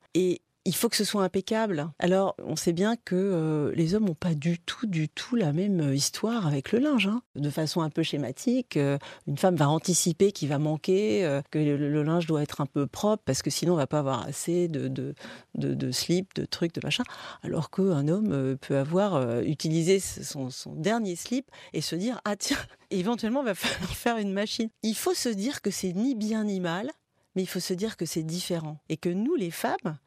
Il 0.64 0.74
faut 0.76 0.88
que 0.88 0.96
ce 0.96 1.04
soit 1.04 1.24
impeccable. 1.24 1.90
Alors, 1.98 2.36
on 2.44 2.54
sait 2.54 2.72
bien 2.72 2.96
que 2.96 3.16
euh, 3.16 3.72
les 3.74 3.94
hommes 3.94 4.04
n'ont 4.04 4.14
pas 4.14 4.34
du 4.34 4.60
tout, 4.60 4.86
du 4.86 5.08
tout 5.08 5.34
la 5.34 5.52
même 5.52 5.80
euh, 5.80 5.94
histoire 5.94 6.46
avec 6.46 6.70
le 6.70 6.78
linge. 6.78 7.08
Hein. 7.08 7.22
De 7.34 7.50
façon 7.50 7.80
un 7.80 7.90
peu 7.90 8.02
schématique, 8.02 8.76
euh, 8.76 8.96
une 9.26 9.36
femme 9.36 9.56
va 9.56 9.68
anticiper 9.68 10.30
qu'il 10.30 10.48
va 10.48 10.58
manquer, 10.58 11.40
que 11.50 11.58
le, 11.58 12.02
linge 12.02 12.26
doit 12.26 12.42
être 12.42 12.60
un 12.60 12.66
peu 12.66 12.86
propre, 12.86 13.22
parce 13.24 13.42
que 13.42 13.50
sinon 13.50 13.74
on 13.74 13.76
va 13.76 13.86
pas 13.86 13.98
avoir 13.98 14.26
assez 14.26 14.68
de, 14.68 14.88
de, 14.88 15.14
de, 15.54 15.90
slip, 15.90 16.34
de 16.34 16.44
trucs, 16.44 16.74
de 16.74 16.80
machin. 16.84 17.04
Alors 17.42 17.70
qu'un 17.70 18.06
homme 18.08 18.56
peut 18.60 18.76
avoir 18.76 19.40
utilisé 19.42 20.00
son, 20.00 20.48
dernier 20.76 21.16
slip 21.16 21.50
et 21.72 21.80
se 21.80 21.96
dire, 21.96 22.20
ah 22.24 22.36
tiens, 22.36 22.58
éventuellement 22.90 23.40
on 23.40 23.44
va 23.44 23.54
faire 23.54 24.16
une 24.16 24.32
machine. 24.32 24.68
Il 24.82 24.94
faut 24.94 25.14
se 25.14 25.28
dire 25.28 25.60
que 25.60 25.70
c'est 25.70 25.92
ni 25.92 26.14
bien 26.14 26.44
ni 26.44 26.60
mal, 26.60 26.90
mais 27.34 27.42
il 27.42 27.48
faut 27.48 27.60
se 27.60 27.74
dire 27.74 27.96
que 27.96 28.06
c'est 28.06 28.22
différent. 28.22 28.78
Et 28.88 28.96
que 28.96 29.08
nous, 29.08 29.34
les 29.34 29.50
femmes, 29.50 29.98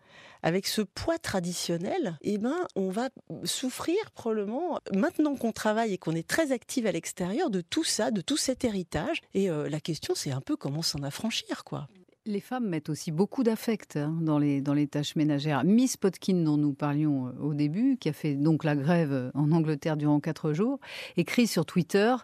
avec 0.45 0.67
ce 0.67 0.83
poids 0.83 1.17
traditionnel, 1.17 2.19
eh 2.21 2.37
ben, 2.37 2.55
on 2.75 2.89
va 2.89 3.09
souffrir 3.45 3.97
probablement, 4.13 4.79
maintenant 4.93 5.35
qu'on 5.35 5.51
travaille 5.51 5.93
et 5.93 5.97
qu'on 5.97 6.11
est 6.11 6.27
très 6.27 6.51
active 6.51 6.85
à 6.85 6.91
l'extérieur, 6.91 7.49
de 7.49 7.61
tout 7.61 7.83
ça, 7.83 8.11
de 8.11 8.21
tout 8.21 8.37
cet 8.37 8.63
héritage. 8.63 9.21
Et 9.33 9.49
euh, 9.49 9.67
la 9.67 9.79
question, 9.79 10.13
c'est 10.15 10.29
un 10.29 10.41
peu 10.41 10.55
comment 10.55 10.83
s'en 10.83 11.01
affranchir, 11.01 11.63
quoi. 11.63 11.87
Les 12.27 12.39
femmes 12.39 12.67
mettent 12.67 12.89
aussi 12.89 13.11
beaucoup 13.11 13.43
d'affect 13.43 13.97
hein, 13.97 14.15
dans, 14.21 14.37
les, 14.37 14.61
dans 14.61 14.73
les 14.75 14.87
tâches 14.87 15.15
ménagères. 15.15 15.63
Miss 15.63 15.97
Potkin, 15.97 16.43
dont 16.43 16.57
nous 16.57 16.73
parlions 16.73 17.27
euh, 17.27 17.31
au 17.39 17.55
début, 17.55 17.97
qui 17.97 18.09
a 18.09 18.13
fait 18.13 18.35
donc 18.35 18.63
la 18.63 18.75
grève 18.75 19.31
en 19.33 19.51
Angleterre 19.51 19.97
durant 19.97 20.19
quatre 20.19 20.53
jours, 20.53 20.79
écrit 21.17 21.47
sur 21.47 21.65
Twitter 21.65 22.15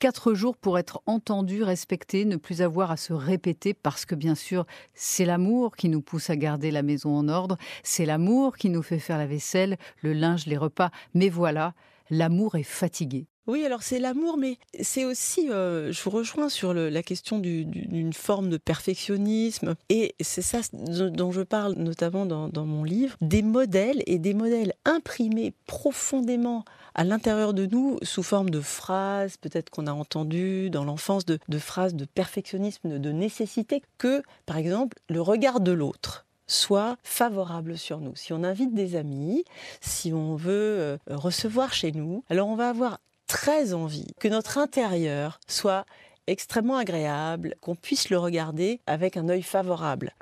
Quatre 0.00 0.32
jours 0.32 0.56
pour 0.56 0.78
être 0.78 1.02
entendu, 1.04 1.62
respecté, 1.62 2.24
ne 2.24 2.36
plus 2.36 2.62
avoir 2.62 2.90
à 2.90 2.96
se 2.96 3.12
répéter 3.12 3.74
parce 3.74 4.06
que 4.06 4.14
bien 4.14 4.34
sûr, 4.34 4.64
c'est 4.94 5.26
l'amour 5.26 5.76
qui 5.76 5.90
nous 5.90 6.00
pousse 6.00 6.30
à 6.30 6.36
garder 6.36 6.70
la 6.70 6.82
maison 6.82 7.14
en 7.14 7.28
ordre, 7.28 7.58
c'est 7.82 8.06
l'amour 8.06 8.56
qui 8.56 8.70
nous 8.70 8.82
fait 8.82 8.98
faire 8.98 9.18
la 9.18 9.26
vaisselle, 9.26 9.76
le 10.00 10.14
linge, 10.14 10.46
les 10.46 10.56
repas. 10.56 10.90
Mais 11.12 11.28
voilà, 11.28 11.74
l'amour 12.08 12.54
est 12.54 12.62
fatigué. 12.62 13.26
Oui, 13.46 13.64
alors 13.64 13.82
c'est 13.82 13.98
l'amour, 13.98 14.36
mais 14.36 14.58
c'est 14.80 15.04
aussi, 15.04 15.50
euh, 15.50 15.92
je 15.92 16.02
vous 16.02 16.10
rejoins 16.10 16.48
sur 16.48 16.74
la 16.74 17.02
question 17.02 17.38
d'une 17.38 18.12
forme 18.12 18.50
de 18.50 18.58
perfectionnisme, 18.58 19.74
et 19.88 20.14
c'est 20.20 20.42
ça 20.42 20.60
dont 20.72 21.32
je 21.32 21.40
parle 21.40 21.72
notamment 21.74 22.26
dans, 22.26 22.66
mon 22.66 22.84
livre, 22.84 23.16
des 23.20 23.42
modèles 23.42 24.02
et 24.06 24.18
des 24.18 24.34
modèles 24.34 24.74
imprimés 24.84 25.54
profondément 25.66 26.64
à 26.94 27.04
l'intérieur 27.04 27.54
de 27.54 27.66
nous 27.66 27.98
sous 28.02 28.22
forme 28.22 28.50
de 28.50 28.60
phrases, 28.60 29.36
peut-être 29.38 29.70
qu'on 29.70 29.86
a 29.86 29.92
entendu 29.92 30.68
dans 30.70 30.84
l'enfance, 30.84 31.24
de, 31.24 31.38
phrases 31.58 31.94
de 31.94 32.04
perfectionnisme, 32.04 32.98
de 32.98 33.10
nécessité, 33.10 33.82
que, 33.96 34.22
par 34.44 34.58
exemple, 34.58 34.98
le 35.08 35.22
regard 35.22 35.60
de 35.60 35.72
l'autre 35.72 36.26
soit 36.46 36.96
favorable 37.04 37.78
sur 37.78 38.00
nous. 38.00 38.16
Si 38.16 38.32
on 38.32 38.42
invite 38.42 38.74
des 38.74 38.96
amis, 38.96 39.44
si 39.80 40.12
on 40.12 40.34
veut 40.34 40.50
euh, 40.50 40.98
recevoir 41.06 41.72
chez 41.72 41.92
nous, 41.92 42.24
alors 42.28 42.48
on 42.48 42.56
va 42.56 42.68
avoir 42.68 42.98
très 43.30 43.74
envie 43.74 44.08
que 44.18 44.26
notre 44.26 44.58
intérieur 44.58 45.38
soit 45.46 45.86
extrêmement 46.26 46.76
agréable, 46.76 47.54
qu'on 47.60 47.76
puisse 47.76 48.10
le 48.10 48.18
regarder 48.18 48.80
avec 48.88 49.16
un 49.16 49.28
œil 49.28 49.42
favorable. 49.42 50.14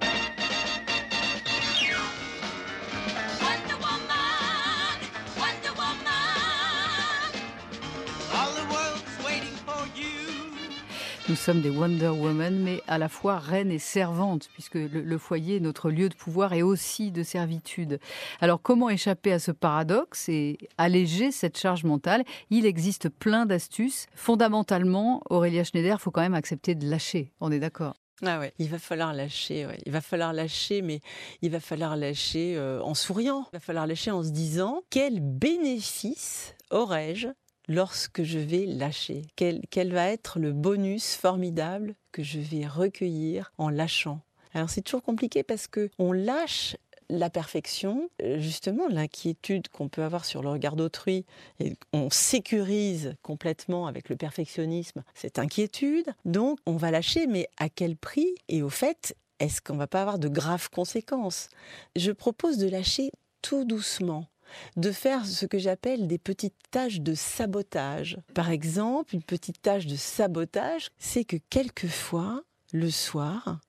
Nous 11.29 11.37
sommes 11.37 11.61
des 11.61 11.69
Wonder 11.69 12.09
Woman, 12.09 12.59
mais 12.59 12.83
à 12.87 12.97
la 12.97 13.11
fois 13.11 13.39
reines 13.39 13.71
et 13.71 13.79
servantes, 13.79 14.49
puisque 14.55 14.77
le, 14.77 15.19
foyer, 15.19 15.61
notre 15.61 15.91
lieu 15.91 16.09
de 16.09 16.15
pouvoir, 16.15 16.55
et 16.55 16.63
aussi 16.63 17.11
de 17.11 17.23
servitude. 17.23 18.01
Alors 18.41 18.63
comment 18.63 18.89
échapper 18.89 19.33
à 19.33 19.39
ce 19.39 19.51
paradoxe 19.51 20.31
et 20.31 20.57
alléger 20.79 21.31
cette 21.31 21.59
charge 21.59 21.85
mentale? 21.85 22.25
Il 22.49 22.65
existe 22.65 23.11
plein 23.11 23.45
d'astuces. 23.45 24.07
Fondamentalement, 24.15 25.21
Aurélia 25.29 25.65
Schneider, 25.65 26.01
faut 26.01 26.11
quand 26.11 26.23
même 26.23 26.33
accepter 26.33 26.75
de 26.75 26.89
lâcher. 26.89 27.31
On 27.41 27.53
est 27.53 27.59
d'accord? 27.61 27.93
Ah 28.25 28.39
ouais, 28.39 28.55
il 28.59 28.71
va 28.71 28.79
falloir 28.79 29.13
lâcher, 29.13 29.67
il 29.85 29.93
va 29.93 30.01
falloir 30.01 30.33
lâcher, 30.33 30.81
mais 30.81 31.01
il 31.43 31.51
va 31.51 31.61
falloir 31.61 31.95
lâcher 31.95 32.57
euh, 32.57 32.81
en 32.83 32.95
souriant, 32.95 33.45
il 33.53 33.57
va 33.57 33.61
falloir 33.61 33.87
lâcher 33.87 34.11
en 34.11 34.23
se 34.23 34.31
disant 34.31 34.81
quel 34.89 35.21
bénéfice 35.21 36.55
aurais-je 36.71 37.29
lorsque 37.69 38.23
je 38.23 38.39
vais 38.39 38.67
lâcher. 38.67 39.23
Quel, 39.37 39.93
va 39.93 40.09
être 40.09 40.39
le 40.39 40.53
bonus 40.53 41.15
formidable 41.15 41.95
que 42.13 42.23
je 42.23 42.41
vais 42.41 42.67
recueillir 42.67 43.53
en 43.59 43.69
lâchant? 43.69 44.21
Alors 44.55 44.71
c'est 44.71 44.83
toujours 44.83 45.03
compliqué 45.03 45.43
parce 45.43 45.67
que 45.67 45.91
on 45.99 46.13
lâche 46.13 46.77
la 47.11 47.31
perfection, 47.31 48.11
euh, 48.23 48.39
justement 48.39 48.87
l'inquiétude 48.89 49.69
qu'on 49.69 49.89
peut 49.89 50.03
avoir 50.03 50.25
sur 50.25 50.43
le 50.43 50.51
regard 50.51 50.77
d'autrui, 50.77 51.25
et 51.59 51.75
on 51.93 52.11
sécurise 52.11 53.15
complètement 53.23 53.87
avec 53.87 54.09
le 54.09 54.17
perfectionnisme 54.17 55.03
cette 55.15 55.39
inquiétude. 55.39 56.07
Donc 56.25 56.59
on 56.67 56.77
va 56.77 56.91
lâcher, 56.91 57.27
mais 57.27 57.49
à 57.59 57.69
quel 57.69 57.97
prix? 57.97 58.35
Et 58.49 58.63
au 58.63 58.69
fait, 58.69 59.15
est-ce 59.41 59.61
qu'on 59.61 59.77
va 59.77 59.87
pas 59.87 60.03
avoir 60.03 60.19
de 60.19 60.29
graves 60.29 60.69
conséquences? 60.71 61.49
Je 61.97 62.13
propose 62.13 62.59
de 62.59 62.69
lâcher 62.69 63.11
tout 63.43 63.65
doucement 63.65 64.27
de 64.76 64.93
faire 64.93 65.26
ce 65.26 65.47
que 65.47 65.59
j'appelle 65.59 66.07
des 66.07 66.19
petites 66.19 66.57
tâches 66.71 67.00
de 67.00 67.14
sabotage. 67.14 68.19
Par 68.35 68.50
exemple, 68.50 69.14
une 69.14 69.23
petite 69.23 69.62
tâche 69.62 69.87
de 69.87 69.97
sabotage, 69.97 70.90
c'est 70.99 71.25
que 71.25 71.37
quelquefois, 71.50 72.43
le 72.73 72.90
soir, 72.90 73.61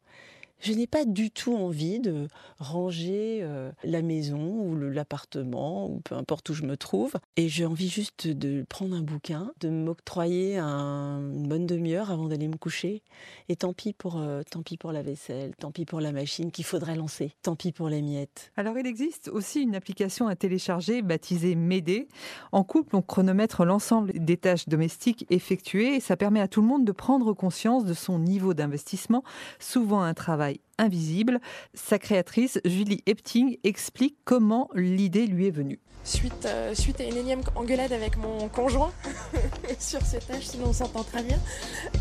je 0.59 0.73
n'ai 0.73 0.87
pas 0.87 1.05
du 1.05 1.31
tout 1.31 1.55
envie 1.55 1.99
de 1.99 2.27
ranger 2.59 3.39
euh, 3.41 3.71
la 3.83 4.01
maison 4.01 4.39
ou 4.39 4.75
l'appartement 4.75 5.89
ou 5.89 6.01
peu 6.01 6.15
importe 6.15 6.49
où 6.49 6.53
je 6.53 6.63
me 6.63 6.75
trouve. 6.75 7.13
Et 7.37 7.47
j'ai 7.47 7.65
envie 7.65 7.89
juste 7.89 8.27
de 8.27 8.65
prendre 8.67 8.95
un 8.95 9.01
bouquin, 9.01 9.51
de 9.61 9.69
m'octroyer 9.69 10.59
une 10.59 11.47
bonne 11.47 11.65
demi-heure 11.65 12.11
avant 12.11 12.27
d'aller 12.27 12.47
me 12.47 12.57
coucher. 12.57 13.03
Et 13.47 13.55
tant 13.55 13.73
pis 13.73 13.93
pour, 13.93 14.17
euh, 14.17 14.41
tant 14.49 14.61
pis 14.61 14.77
pour 14.77 14.91
la 14.91 15.01
vaisselle, 15.01 15.55
tant 15.57 15.71
pis 15.71 15.85
pour 15.85 16.01
la 16.01 16.11
machine 16.11 16.51
qu'il 16.51 16.65
faudrait 16.65 16.95
lancer, 16.95 17.31
tant 17.41 17.55
pis 17.55 17.71
pour 17.71 17.89
les 17.89 18.01
miettes. 18.01 18.51
Alors 18.57 18.77
il 18.77 18.85
existe 18.85 19.29
aussi 19.29 19.61
une 19.61 19.75
application 19.75 20.27
à 20.27 20.35
télécharger 20.35 21.01
baptisée 21.01 21.55
Médée. 21.55 22.07
En 22.51 22.63
couple, 22.63 22.95
on 22.95 23.01
chronomètre 23.01 23.65
l'ensemble 23.65 24.11
des 24.13 24.37
tâches 24.37 24.67
domestiques 24.67 25.25
effectuées 25.29 25.95
et 25.95 25.99
ça 25.99 26.17
permet 26.17 26.41
à 26.41 26.47
tout 26.47 26.61
le 26.61 26.67
monde 26.67 26.85
de 26.85 26.91
prendre 26.91 27.33
conscience 27.33 27.85
de 27.85 27.93
son 27.93 28.19
niveau 28.19 28.53
d'investissement, 28.53 29.23
souvent 29.59 30.01
un 30.01 30.13
travail 30.13 30.48
invisible. 30.77 31.39
Sa 31.73 31.99
créatrice, 31.99 32.59
Julie 32.65 33.01
Epting, 33.05 33.57
explique 33.63 34.17
comment 34.25 34.69
l'idée 34.73 35.27
lui 35.27 35.47
est 35.47 35.51
venue. 35.51 35.79
Suite, 36.03 36.45
euh, 36.45 36.73
à 36.99 37.03
une 37.03 37.17
énième 37.17 37.41
engueulade 37.55 37.91
avec 37.91 38.17
mon 38.17 38.47
conjoint 38.47 38.91
sur 39.79 40.01
ces 40.01 40.19
tâches, 40.19 40.45
sinon 40.45 40.67
on 40.69 40.73
s'entend 40.73 41.03
très 41.03 41.21
bien, 41.21 41.37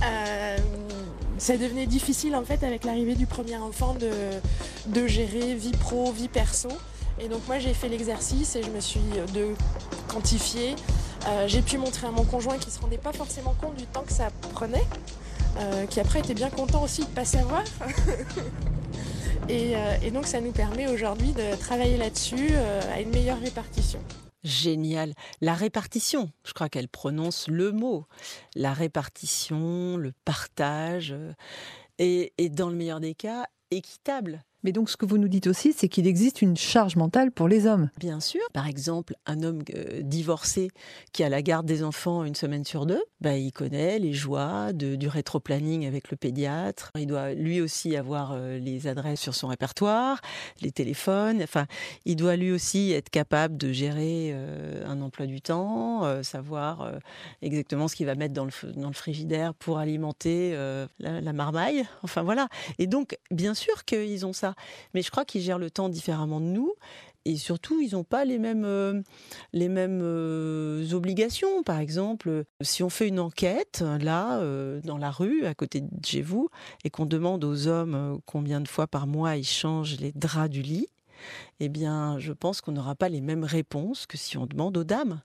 euh, 0.02 0.56
ça 1.36 1.56
devenait 1.56 1.86
difficile 1.86 2.34
en 2.34 2.44
fait 2.44 2.62
avec 2.62 2.84
l'arrivée 2.84 3.16
du 3.16 3.26
premier 3.26 3.56
enfant 3.56 3.94
de, 3.94 5.06
gérer 5.06 5.54
vie 5.54 5.72
pro, 5.72 6.10
vie 6.12 6.28
perso. 6.28 6.68
Et 7.20 7.28
donc 7.28 7.46
moi 7.48 7.58
j'ai 7.58 7.74
fait 7.74 7.88
l'exercice 7.88 8.54
et 8.56 8.62
je 8.62 8.70
me 8.70 8.80
suis 8.80 9.00
euh, 9.16 9.26
de 9.26 9.54
j'ai 11.46 11.62
pu 11.62 11.78
montrer 11.78 12.06
à 12.06 12.10
mon 12.10 12.24
conjoint 12.24 12.58
qui 12.58 12.68
ne 12.68 12.72
se 12.72 12.80
rendait 12.80 12.98
pas 12.98 13.12
forcément 13.12 13.54
compte 13.60 13.76
du 13.76 13.84
temps 13.84 14.02
que 14.02 14.12
ça 14.12 14.30
prenait 14.54 14.84
euh, 15.58 15.86
qui 15.86 16.00
après 16.00 16.20
était 16.20 16.34
bien 16.34 16.50
content 16.50 16.82
aussi 16.82 17.02
de 17.02 17.10
ne 17.10 17.14
pas 17.14 17.24
savoir. 17.24 17.64
Euh, 19.50 19.96
et, 20.02 20.10
donc 20.10 20.26
ça 20.26 20.42
nous 20.42 20.52
permet 20.52 20.88
aujourd'hui 20.88 21.32
de 21.32 21.56
travailler 21.58 21.96
là-dessus 21.96 22.48
euh, 22.50 22.82
à 22.92 23.00
une 23.00 23.08
meilleure 23.08 23.40
répartition. 23.40 23.98
Génial. 24.44 25.14
La 25.40 25.54
répartition, 25.54 26.30
je 26.44 26.52
crois 26.52 26.68
qu'elle 26.68 26.88
prononce 26.88 27.48
le 27.48 27.72
mot. 27.72 28.04
La 28.54 28.74
répartition, 28.74 29.96
le 29.96 30.12
partage, 30.26 31.14
et 31.98 32.30
dans 32.50 32.68
le 32.68 32.76
meilleur 32.76 33.00
des 33.00 33.14
cas, 33.14 33.46
équitable. 33.70 34.44
Mais 34.64 34.72
donc, 34.72 34.90
ce 34.90 34.96
que 34.96 35.06
vous 35.06 35.18
nous 35.18 35.28
dites 35.28 35.46
aussi, 35.46 35.72
c'est 35.72 35.88
qu'il 35.88 36.06
existe 36.06 36.42
une 36.42 36.56
charge 36.56 36.96
mentale 36.96 37.30
pour 37.30 37.46
les 37.46 37.66
hommes. 37.66 37.90
Bien 37.98 38.18
sûr. 38.18 38.40
Par 38.52 38.66
exemple, 38.66 39.14
un 39.26 39.42
homme 39.42 39.62
euh, 39.74 40.02
divorcé 40.02 40.70
qui 41.12 41.22
a 41.22 41.28
la 41.28 41.42
garde 41.42 41.66
des 41.66 41.84
enfants 41.84 42.24
une 42.24 42.34
semaine 42.34 42.64
sur 42.64 42.84
deux, 42.84 43.02
bah, 43.20 43.36
il 43.36 43.52
connaît 43.52 43.98
les 43.98 44.12
joies 44.12 44.72
de, 44.72 44.96
du 44.96 45.06
rétro-planning 45.06 45.86
avec 45.86 46.10
le 46.10 46.16
pédiatre. 46.16 46.90
Il 46.98 47.06
doit 47.06 47.34
lui 47.34 47.60
aussi 47.60 47.96
avoir 47.96 48.32
euh, 48.32 48.58
les 48.58 48.88
adresses 48.88 49.20
sur 49.20 49.34
son 49.34 49.46
répertoire, 49.46 50.20
les 50.60 50.72
téléphones. 50.72 51.40
Enfin, 51.42 51.66
il 52.04 52.16
doit 52.16 52.36
lui 52.36 52.50
aussi 52.50 52.92
être 52.92 53.10
capable 53.10 53.56
de 53.56 53.70
gérer 53.70 54.30
euh, 54.32 54.84
un 54.86 55.00
emploi 55.02 55.26
du 55.26 55.40
temps, 55.40 56.22
savoir 56.22 56.92
exactement 57.42 57.88
ce 57.88 57.94
qu'il 57.94 58.06
va 58.06 58.14
mettre 58.14 58.34
dans 58.34 58.44
le, 58.44 58.92
frigidaire 58.92 59.54
pour 59.54 59.78
alimenter 59.78 60.52
la, 60.98 61.20
la 61.20 61.32
marmaille. 61.32 61.84
Enfin, 62.02 62.22
voilà. 62.22 62.48
Et 62.78 62.86
donc, 62.86 63.18
bien 63.30 63.54
sûr 63.54 63.84
qu'ils 63.84 64.26
ont 64.26 64.32
ça 64.32 64.47
mais 64.94 65.02
je 65.02 65.10
crois 65.10 65.24
qu'ils 65.24 65.42
gèrent 65.42 65.58
le 65.58 65.70
temps 65.70 65.88
différemment 65.88 66.40
de 66.40 66.46
nous. 66.46 66.72
Et 67.24 67.36
surtout, 67.36 67.80
ils 67.82 67.92
n'ont 67.92 68.04
pas 68.04 68.24
les 68.24 68.38
mêmes, 68.38 68.64
euh, 68.64 69.02
les 69.52 69.68
mêmes 69.68 70.00
euh, 70.02 70.90
obligations. 70.92 71.62
Par 71.62 71.78
exemple, 71.78 72.44
si 72.62 72.82
on 72.82 72.88
fait 72.88 73.06
une 73.08 73.20
enquête, 73.20 73.84
là, 74.00 74.38
euh, 74.38 74.80
dans 74.84 74.96
la 74.96 75.10
rue, 75.10 75.44
à 75.44 75.54
côté 75.54 75.82
de 75.82 76.06
chez 76.06 76.22
vous, 76.22 76.48
et 76.84 76.90
qu'on 76.90 77.04
demande 77.04 77.44
aux 77.44 77.68
hommes 77.68 78.18
combien 78.24 78.62
de 78.62 78.68
fois 78.68 78.86
par 78.86 79.06
mois 79.06 79.36
ils 79.36 79.44
changent 79.44 79.98
les 80.00 80.12
draps 80.12 80.48
du 80.48 80.62
lit, 80.62 80.88
eh 81.60 81.68
bien, 81.68 82.18
je 82.18 82.32
pense 82.32 82.62
qu'on 82.62 82.72
n'aura 82.72 82.94
pas 82.94 83.10
les 83.10 83.20
mêmes 83.20 83.44
réponses 83.44 84.06
que 84.06 84.16
si 84.16 84.38
on 84.38 84.46
demande 84.46 84.78
aux 84.78 84.84
dames. 84.84 85.20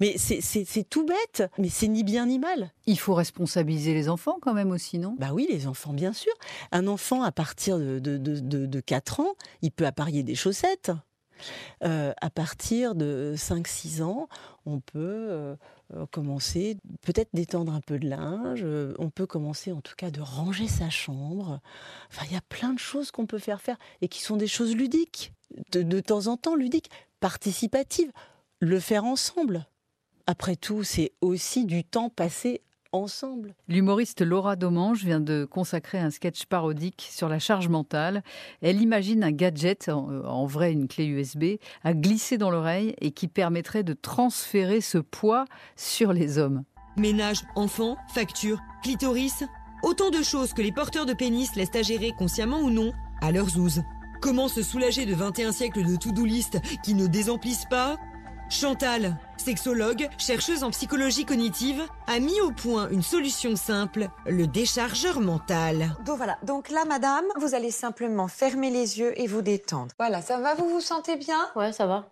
Mais 0.00 0.16
c'est 0.18 0.88
tout 0.88 1.04
bête, 1.04 1.44
mais 1.58 1.68
c'est 1.68 1.88
ni 1.88 2.04
bien 2.04 2.26
ni 2.26 2.38
mal. 2.38 2.70
Il 2.86 2.98
faut 2.98 3.14
responsabiliser 3.14 3.94
les 3.94 4.08
enfants 4.08 4.38
quand 4.40 4.54
même 4.54 4.70
aussi, 4.70 4.98
non? 4.98 5.16
Bah 5.18 5.30
oui, 5.32 5.46
les 5.50 5.66
enfants, 5.66 5.92
bien 5.92 6.12
sûr. 6.12 6.32
Un 6.72 6.86
enfant, 6.86 7.22
à 7.22 7.32
partir 7.32 7.78
de, 7.78 7.98
de, 7.98 8.80
4 8.80 9.20
ans, 9.20 9.34
il 9.62 9.70
peut 9.70 9.86
apparier 9.86 10.22
des 10.22 10.34
chaussettes. 10.34 10.92
Euh, 11.82 12.12
à 12.20 12.30
partir 12.30 12.94
de 12.94 13.34
5-6 13.36 14.02
ans, 14.02 14.28
on 14.66 14.80
peut 14.80 14.98
euh, 14.98 15.56
euh, 15.94 16.06
commencer 16.06 16.76
peut-être 17.02 17.30
d'étendre 17.34 17.72
un 17.72 17.80
peu 17.80 17.98
de 17.98 18.08
linge, 18.08 18.64
on 18.98 19.10
peut 19.10 19.26
commencer 19.26 19.72
en 19.72 19.80
tout 19.80 19.94
cas 19.96 20.10
de 20.10 20.20
ranger 20.20 20.68
sa 20.68 20.90
chambre. 20.90 21.60
Enfin, 22.10 22.24
il 22.28 22.34
y 22.34 22.36
a 22.36 22.42
plein 22.48 22.72
de 22.72 22.78
choses 22.78 23.10
qu'on 23.10 23.26
peut 23.26 23.38
faire 23.38 23.60
faire 23.60 23.76
et 24.00 24.08
qui 24.08 24.22
sont 24.22 24.36
des 24.36 24.46
choses 24.46 24.74
ludiques, 24.74 25.32
de, 25.72 25.82
de 25.82 26.00
temps 26.00 26.28
en 26.28 26.36
temps 26.36 26.54
ludiques, 26.54 26.90
participatives 27.20 28.12
le 28.64 28.80
faire 28.80 29.04
ensemble. 29.04 29.66
Après 30.26 30.56
tout, 30.56 30.82
c'est 30.82 31.12
aussi 31.20 31.66
du 31.66 31.84
temps 31.84 32.08
passé 32.08 32.62
ensemble. 32.92 33.54
L'humoriste 33.68 34.22
Laura 34.22 34.56
Domange 34.56 35.04
vient 35.04 35.20
de 35.20 35.44
consacrer 35.44 35.98
un 35.98 36.10
sketch 36.10 36.46
parodique 36.46 37.06
sur 37.10 37.28
la 37.28 37.38
charge 37.38 37.68
mentale. 37.68 38.22
Elle 38.62 38.80
imagine 38.80 39.24
un 39.24 39.32
gadget, 39.32 39.88
en 39.88 40.46
vrai 40.46 40.72
une 40.72 40.88
clé 40.88 41.04
USB, 41.06 41.44
à 41.82 41.92
glisser 41.92 42.38
dans 42.38 42.50
l'oreille 42.50 42.94
et 43.00 43.10
qui 43.10 43.28
permettrait 43.28 43.82
de 43.82 43.94
transférer 43.94 44.80
ce 44.80 44.98
poids 44.98 45.44
sur 45.76 46.12
les 46.12 46.38
hommes. 46.38 46.64
Ménage, 46.96 47.42
enfants, 47.56 47.96
factures, 48.14 48.60
clitoris, 48.82 49.42
autant 49.82 50.10
de 50.10 50.22
choses 50.22 50.54
que 50.54 50.62
les 50.62 50.72
porteurs 50.72 51.06
de 51.06 51.14
pénis 51.14 51.54
laissent 51.56 51.74
à 51.74 51.82
gérer 51.82 52.12
consciemment 52.16 52.60
ou 52.60 52.70
non 52.70 52.92
à 53.20 53.32
leurs 53.32 53.50
zouze. 53.50 53.82
Comment 54.22 54.48
se 54.48 54.62
soulager 54.62 55.04
de 55.04 55.14
21 55.14 55.52
siècles 55.52 55.84
de 55.84 55.96
to-do 55.96 56.24
list 56.24 56.58
qui 56.82 56.94
ne 56.94 57.08
désemplissent 57.08 57.66
pas? 57.68 57.96
Chantal, 58.50 59.16
sexologue, 59.36 60.08
chercheuse 60.18 60.62
en 60.64 60.70
psychologie 60.70 61.24
cognitive, 61.24 61.82
a 62.06 62.20
mis 62.20 62.40
au 62.40 62.50
point 62.52 62.88
une 62.90 63.02
solution 63.02 63.56
simple, 63.56 64.08
le 64.26 64.46
déchargeur 64.46 65.20
mental. 65.20 65.96
Donc 66.06 66.16
voilà, 66.18 66.38
donc 66.44 66.70
là 66.70 66.84
madame, 66.84 67.24
vous 67.36 67.54
allez 67.54 67.70
simplement 67.70 68.28
fermer 68.28 68.70
les 68.70 68.98
yeux 69.00 69.18
et 69.20 69.26
vous 69.26 69.42
détendre. 69.42 69.92
Voilà, 69.98 70.22
ça 70.22 70.38
va, 70.38 70.54
vous 70.54 70.68
vous 70.68 70.80
sentez 70.80 71.16
bien? 71.16 71.38
Ouais, 71.56 71.72
ça 71.72 71.86
va. 71.86 72.10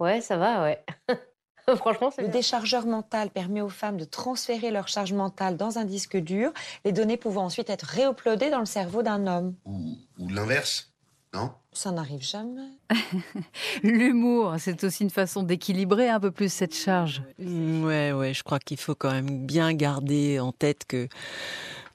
Ouais, 0.00 0.20
ça 0.20 0.36
va, 0.36 0.62
ouais. 0.64 0.84
Franchement, 1.76 2.10
c'est 2.10 2.22
Le 2.22 2.28
bien. 2.28 2.38
déchargeur 2.38 2.84
mental 2.86 3.30
permet 3.30 3.60
aux 3.62 3.68
femmes 3.70 3.96
de 3.96 4.04
transférer 4.04 4.70
leur 4.70 4.88
charge 4.88 5.12
mentale 5.12 5.56
dans 5.56 5.78
un 5.78 5.84
disque 5.84 6.16
dur, 6.16 6.52
les 6.84 6.92
données 6.92 7.16
pouvant 7.16 7.44
ensuite 7.44 7.70
être 7.70 7.84
réuploadées 7.86 8.50
dans 8.50 8.58
le 8.58 8.66
cerveau 8.66 9.02
d'un 9.02 9.26
homme. 9.26 9.54
Ou, 9.64 9.96
ou 10.18 10.28
l'inverse, 10.28 10.92
non? 11.32 11.52
Ça 11.74 11.90
n'arrive 11.90 12.22
jamais. 12.22 12.68
L'humour, 13.82 14.54
c'est 14.58 14.84
aussi 14.84 15.02
une 15.02 15.10
façon 15.10 15.42
d'équilibrer 15.42 16.08
un 16.08 16.20
peu 16.20 16.30
plus 16.30 16.52
cette 16.52 16.74
charge. 16.74 17.22
Mm, 17.38 17.84
Ouais, 17.84 18.12
ouais, 18.12 18.32
je 18.32 18.42
crois 18.44 18.60
qu'il 18.60 18.76
faut 18.78 18.94
quand 18.94 19.10
même 19.10 19.44
bien 19.46 19.72
garder 19.74 20.38
en 20.40 20.52
tête 20.52 20.84
que, 20.86 21.08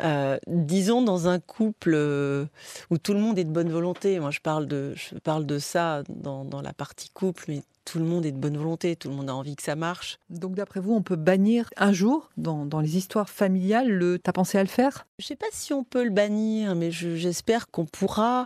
euh, 0.02 0.38
disons, 0.48 1.02
dans 1.02 1.28
un 1.28 1.40
couple 1.40 1.94
euh, 1.94 2.46
où 2.90 2.98
tout 2.98 3.14
le 3.14 3.20
monde 3.20 3.38
est 3.40 3.44
de 3.44 3.52
bonne 3.52 3.70
volonté, 3.70 4.20
moi 4.20 4.32
je 4.32 4.40
parle 4.40 4.68
de, 4.68 4.94
je 4.96 5.16
parle 5.20 5.46
de 5.46 5.60
ça 5.60 6.04
dans, 6.10 6.46
dans 6.46 6.62
la 6.62 6.74
partie 6.74 7.10
couple, 7.10 7.46
mais 7.48 7.62
tout 7.86 8.00
le 8.00 8.06
monde 8.06 8.26
est 8.26 8.32
de 8.32 8.38
bonne 8.38 8.58
volonté, 8.58 8.96
tout 8.96 9.10
le 9.10 9.16
monde 9.16 9.30
a 9.30 9.36
envie 9.36 9.56
que 9.56 9.64
ça 9.64 9.76
marche. 9.76 10.20
Donc 10.30 10.54
d'après 10.56 10.80
vous, 10.80 10.94
on 10.94 11.02
peut 11.02 11.16
bannir 11.16 11.70
un 11.76 11.92
jour 11.92 12.30
dans, 12.38 12.66
dans 12.66 12.80
les 12.82 12.98
histoires 12.98 13.30
familiales 13.30 13.90
le 13.90 14.20
t'as 14.20 14.32
pensé 14.32 14.58
à 14.58 14.64
le 14.64 14.70
faire 14.70 15.08
Je 15.18 15.26
sais 15.26 15.36
pas 15.36 15.48
si 15.52 15.74
on 15.74 15.84
peut 15.84 16.04
le 16.04 16.12
bannir, 16.12 16.76
mais 16.76 16.92
je- 16.92 17.16
j'espère 17.16 17.70
qu'on 17.72 17.86
pourra 17.86 18.46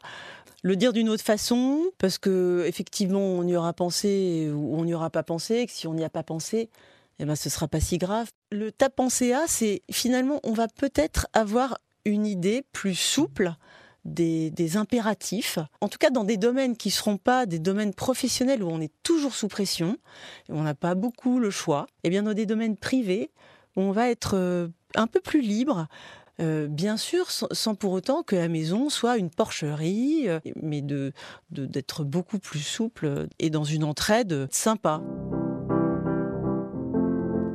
le 0.61 0.77
dire 0.77 0.93
d'une 0.93 1.09
autre 1.09 1.23
façon, 1.23 1.81
parce 1.97 2.17
que 2.17 2.63
effectivement, 2.67 3.19
on 3.19 3.43
y 3.45 3.55
aura 3.57 3.73
pensé 3.73 4.49
ou 4.55 4.77
on 4.77 4.85
n'y 4.85 4.93
aura 4.93 5.09
pas 5.09 5.23
pensé, 5.23 5.55
et 5.55 5.65
que 5.65 5.73
si 5.73 5.87
on 5.87 5.93
n'y 5.93 6.05
a 6.05 6.09
pas 6.09 6.23
pensé, 6.23 6.69
eh 7.19 7.25
ben, 7.25 7.35
ce 7.35 7.49
sera 7.49 7.67
pas 7.67 7.79
si 7.79 7.97
grave. 7.97 8.29
Le 8.51 8.71
t'as 8.71 8.89
pensé 8.89 9.33
à, 9.33 9.43
c'est 9.47 9.81
finalement, 9.91 10.39
on 10.43 10.53
va 10.53 10.67
peut-être 10.67 11.27
avoir 11.33 11.77
une 12.05 12.25
idée 12.25 12.63
plus 12.71 12.95
souple 12.95 13.53
des, 14.05 14.51
des 14.51 14.75
impératifs, 14.75 15.59
en 15.79 15.87
tout 15.87 15.97
cas 15.97 16.09
dans 16.09 16.25
des 16.25 16.35
domaines 16.35 16.75
qui 16.75 16.89
ne 16.89 16.93
seront 16.93 17.17
pas 17.17 17.45
des 17.45 17.59
domaines 17.59 17.93
professionnels 17.93 18.61
où 18.61 18.67
on 18.69 18.81
est 18.81 18.91
toujours 19.01 19.33
sous 19.33 19.47
pression, 19.47 19.97
et 20.49 20.51
on 20.51 20.63
n'a 20.63 20.75
pas 20.75 20.95
beaucoup 20.95 21.39
le 21.39 21.49
choix, 21.49 21.87
et 22.03 22.09
bien 22.09 22.23
dans 22.23 22.33
des 22.33 22.45
domaines 22.45 22.75
privés 22.75 23.31
où 23.77 23.81
on 23.81 23.91
va 23.91 24.09
être 24.09 24.35
euh, 24.35 24.67
un 24.95 25.07
peu 25.07 25.21
plus 25.21 25.39
libre, 25.41 25.87
euh, 26.41 26.67
bien 26.67 26.97
sûr, 26.97 27.31
sans, 27.31 27.75
pour 27.75 27.93
autant 27.93 28.23
que 28.23 28.35
la 28.35 28.49
maison 28.49 28.89
soit 28.89 29.17
une 29.17 29.29
porcherie, 29.29 30.27
euh, 30.27 30.39
mais 30.61 30.81
de- 30.81 31.13
d'être 31.49 32.03
beaucoup 32.03 32.39
plus 32.39 32.59
souple 32.59 33.27
et 33.39 33.49
dans 33.49 33.63
une 33.63 33.85
entraide 33.85 34.47
sympa. 34.51 35.01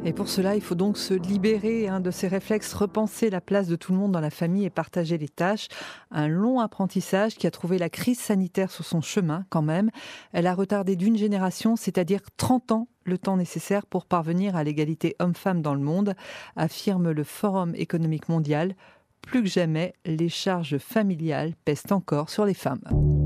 Et 0.05 0.13
pour 0.13 0.29
cela, 0.29 0.55
il 0.55 0.63
faut 0.63 0.75
donc 0.75 0.97
se 0.97 1.13
libérer 1.13 1.89
hein, 1.89 2.01
de 2.01 2.11
ces 2.11 2.29
réflexes, 2.29 2.73
repenser 2.73 3.31
la 3.31 3.41
place 3.41 3.67
de 3.67 3.77
tout 3.77 3.93
le 3.93 3.99
monde 3.99 4.13
dans 4.13 4.21
la 4.21 4.31
famille 4.31 4.65
et 4.65 4.71
partager 4.71 5.19
les 5.19 5.29
tâches. 5.29 5.69
Un 6.11 6.29
long 6.29 6.61
apprentissage 6.61 7.35
qui 7.35 7.47
a 7.47 7.51
trouvé 7.51 7.79
la 7.79 7.91
crise 7.91 8.19
sanitaire 8.19 8.71
sur 8.71 8.85
son 8.85 9.01
chemin 9.01 9.45
quand 9.51 9.63
même. 9.63 9.91
Elle 10.33 10.47
a 10.47 10.55
retardé 10.55 10.97
d'une 10.97 11.17
génération, 11.17 11.77
c'est-à-dire 11.77 12.21
30 12.37 12.73
ans, 12.73 12.89
le 13.05 13.19
temps 13.19 13.37
nécessaire 13.37 13.87
pour 13.87 14.07
parvenir 14.07 14.57
à 14.57 14.65
l'égalité 14.65 15.17
homme-femme 15.19 15.63
dans 15.63 15.75
le 15.75 15.81
monde, 15.81 16.15
affirme 16.57 17.11
le 17.11 17.25
Forum 17.25 17.75
économique 17.75 18.29
mondial. 18.29 18.75
Plus 19.21 19.43
que 19.43 19.49
jamais, 19.49 19.95
les 20.07 20.29
charges 20.29 20.79
familiales 20.79 21.55
pèsent 21.65 21.91
encore 21.91 22.31
sur 22.31 22.45
les 22.45 22.55
femmes. 22.55 23.18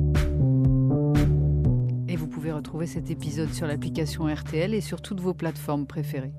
Pouvez 2.43 2.55
retrouver 2.55 2.87
cet 2.89 3.09
épisode 3.09 3.55
sur 3.55 3.69
l'application 3.69 4.27
RTL 4.27 4.75
et 4.75 4.81
sur 4.81 5.01
toutes 5.01 5.21
vos 5.21 5.33
plateformes 5.33 5.87
préférées. 5.87 6.33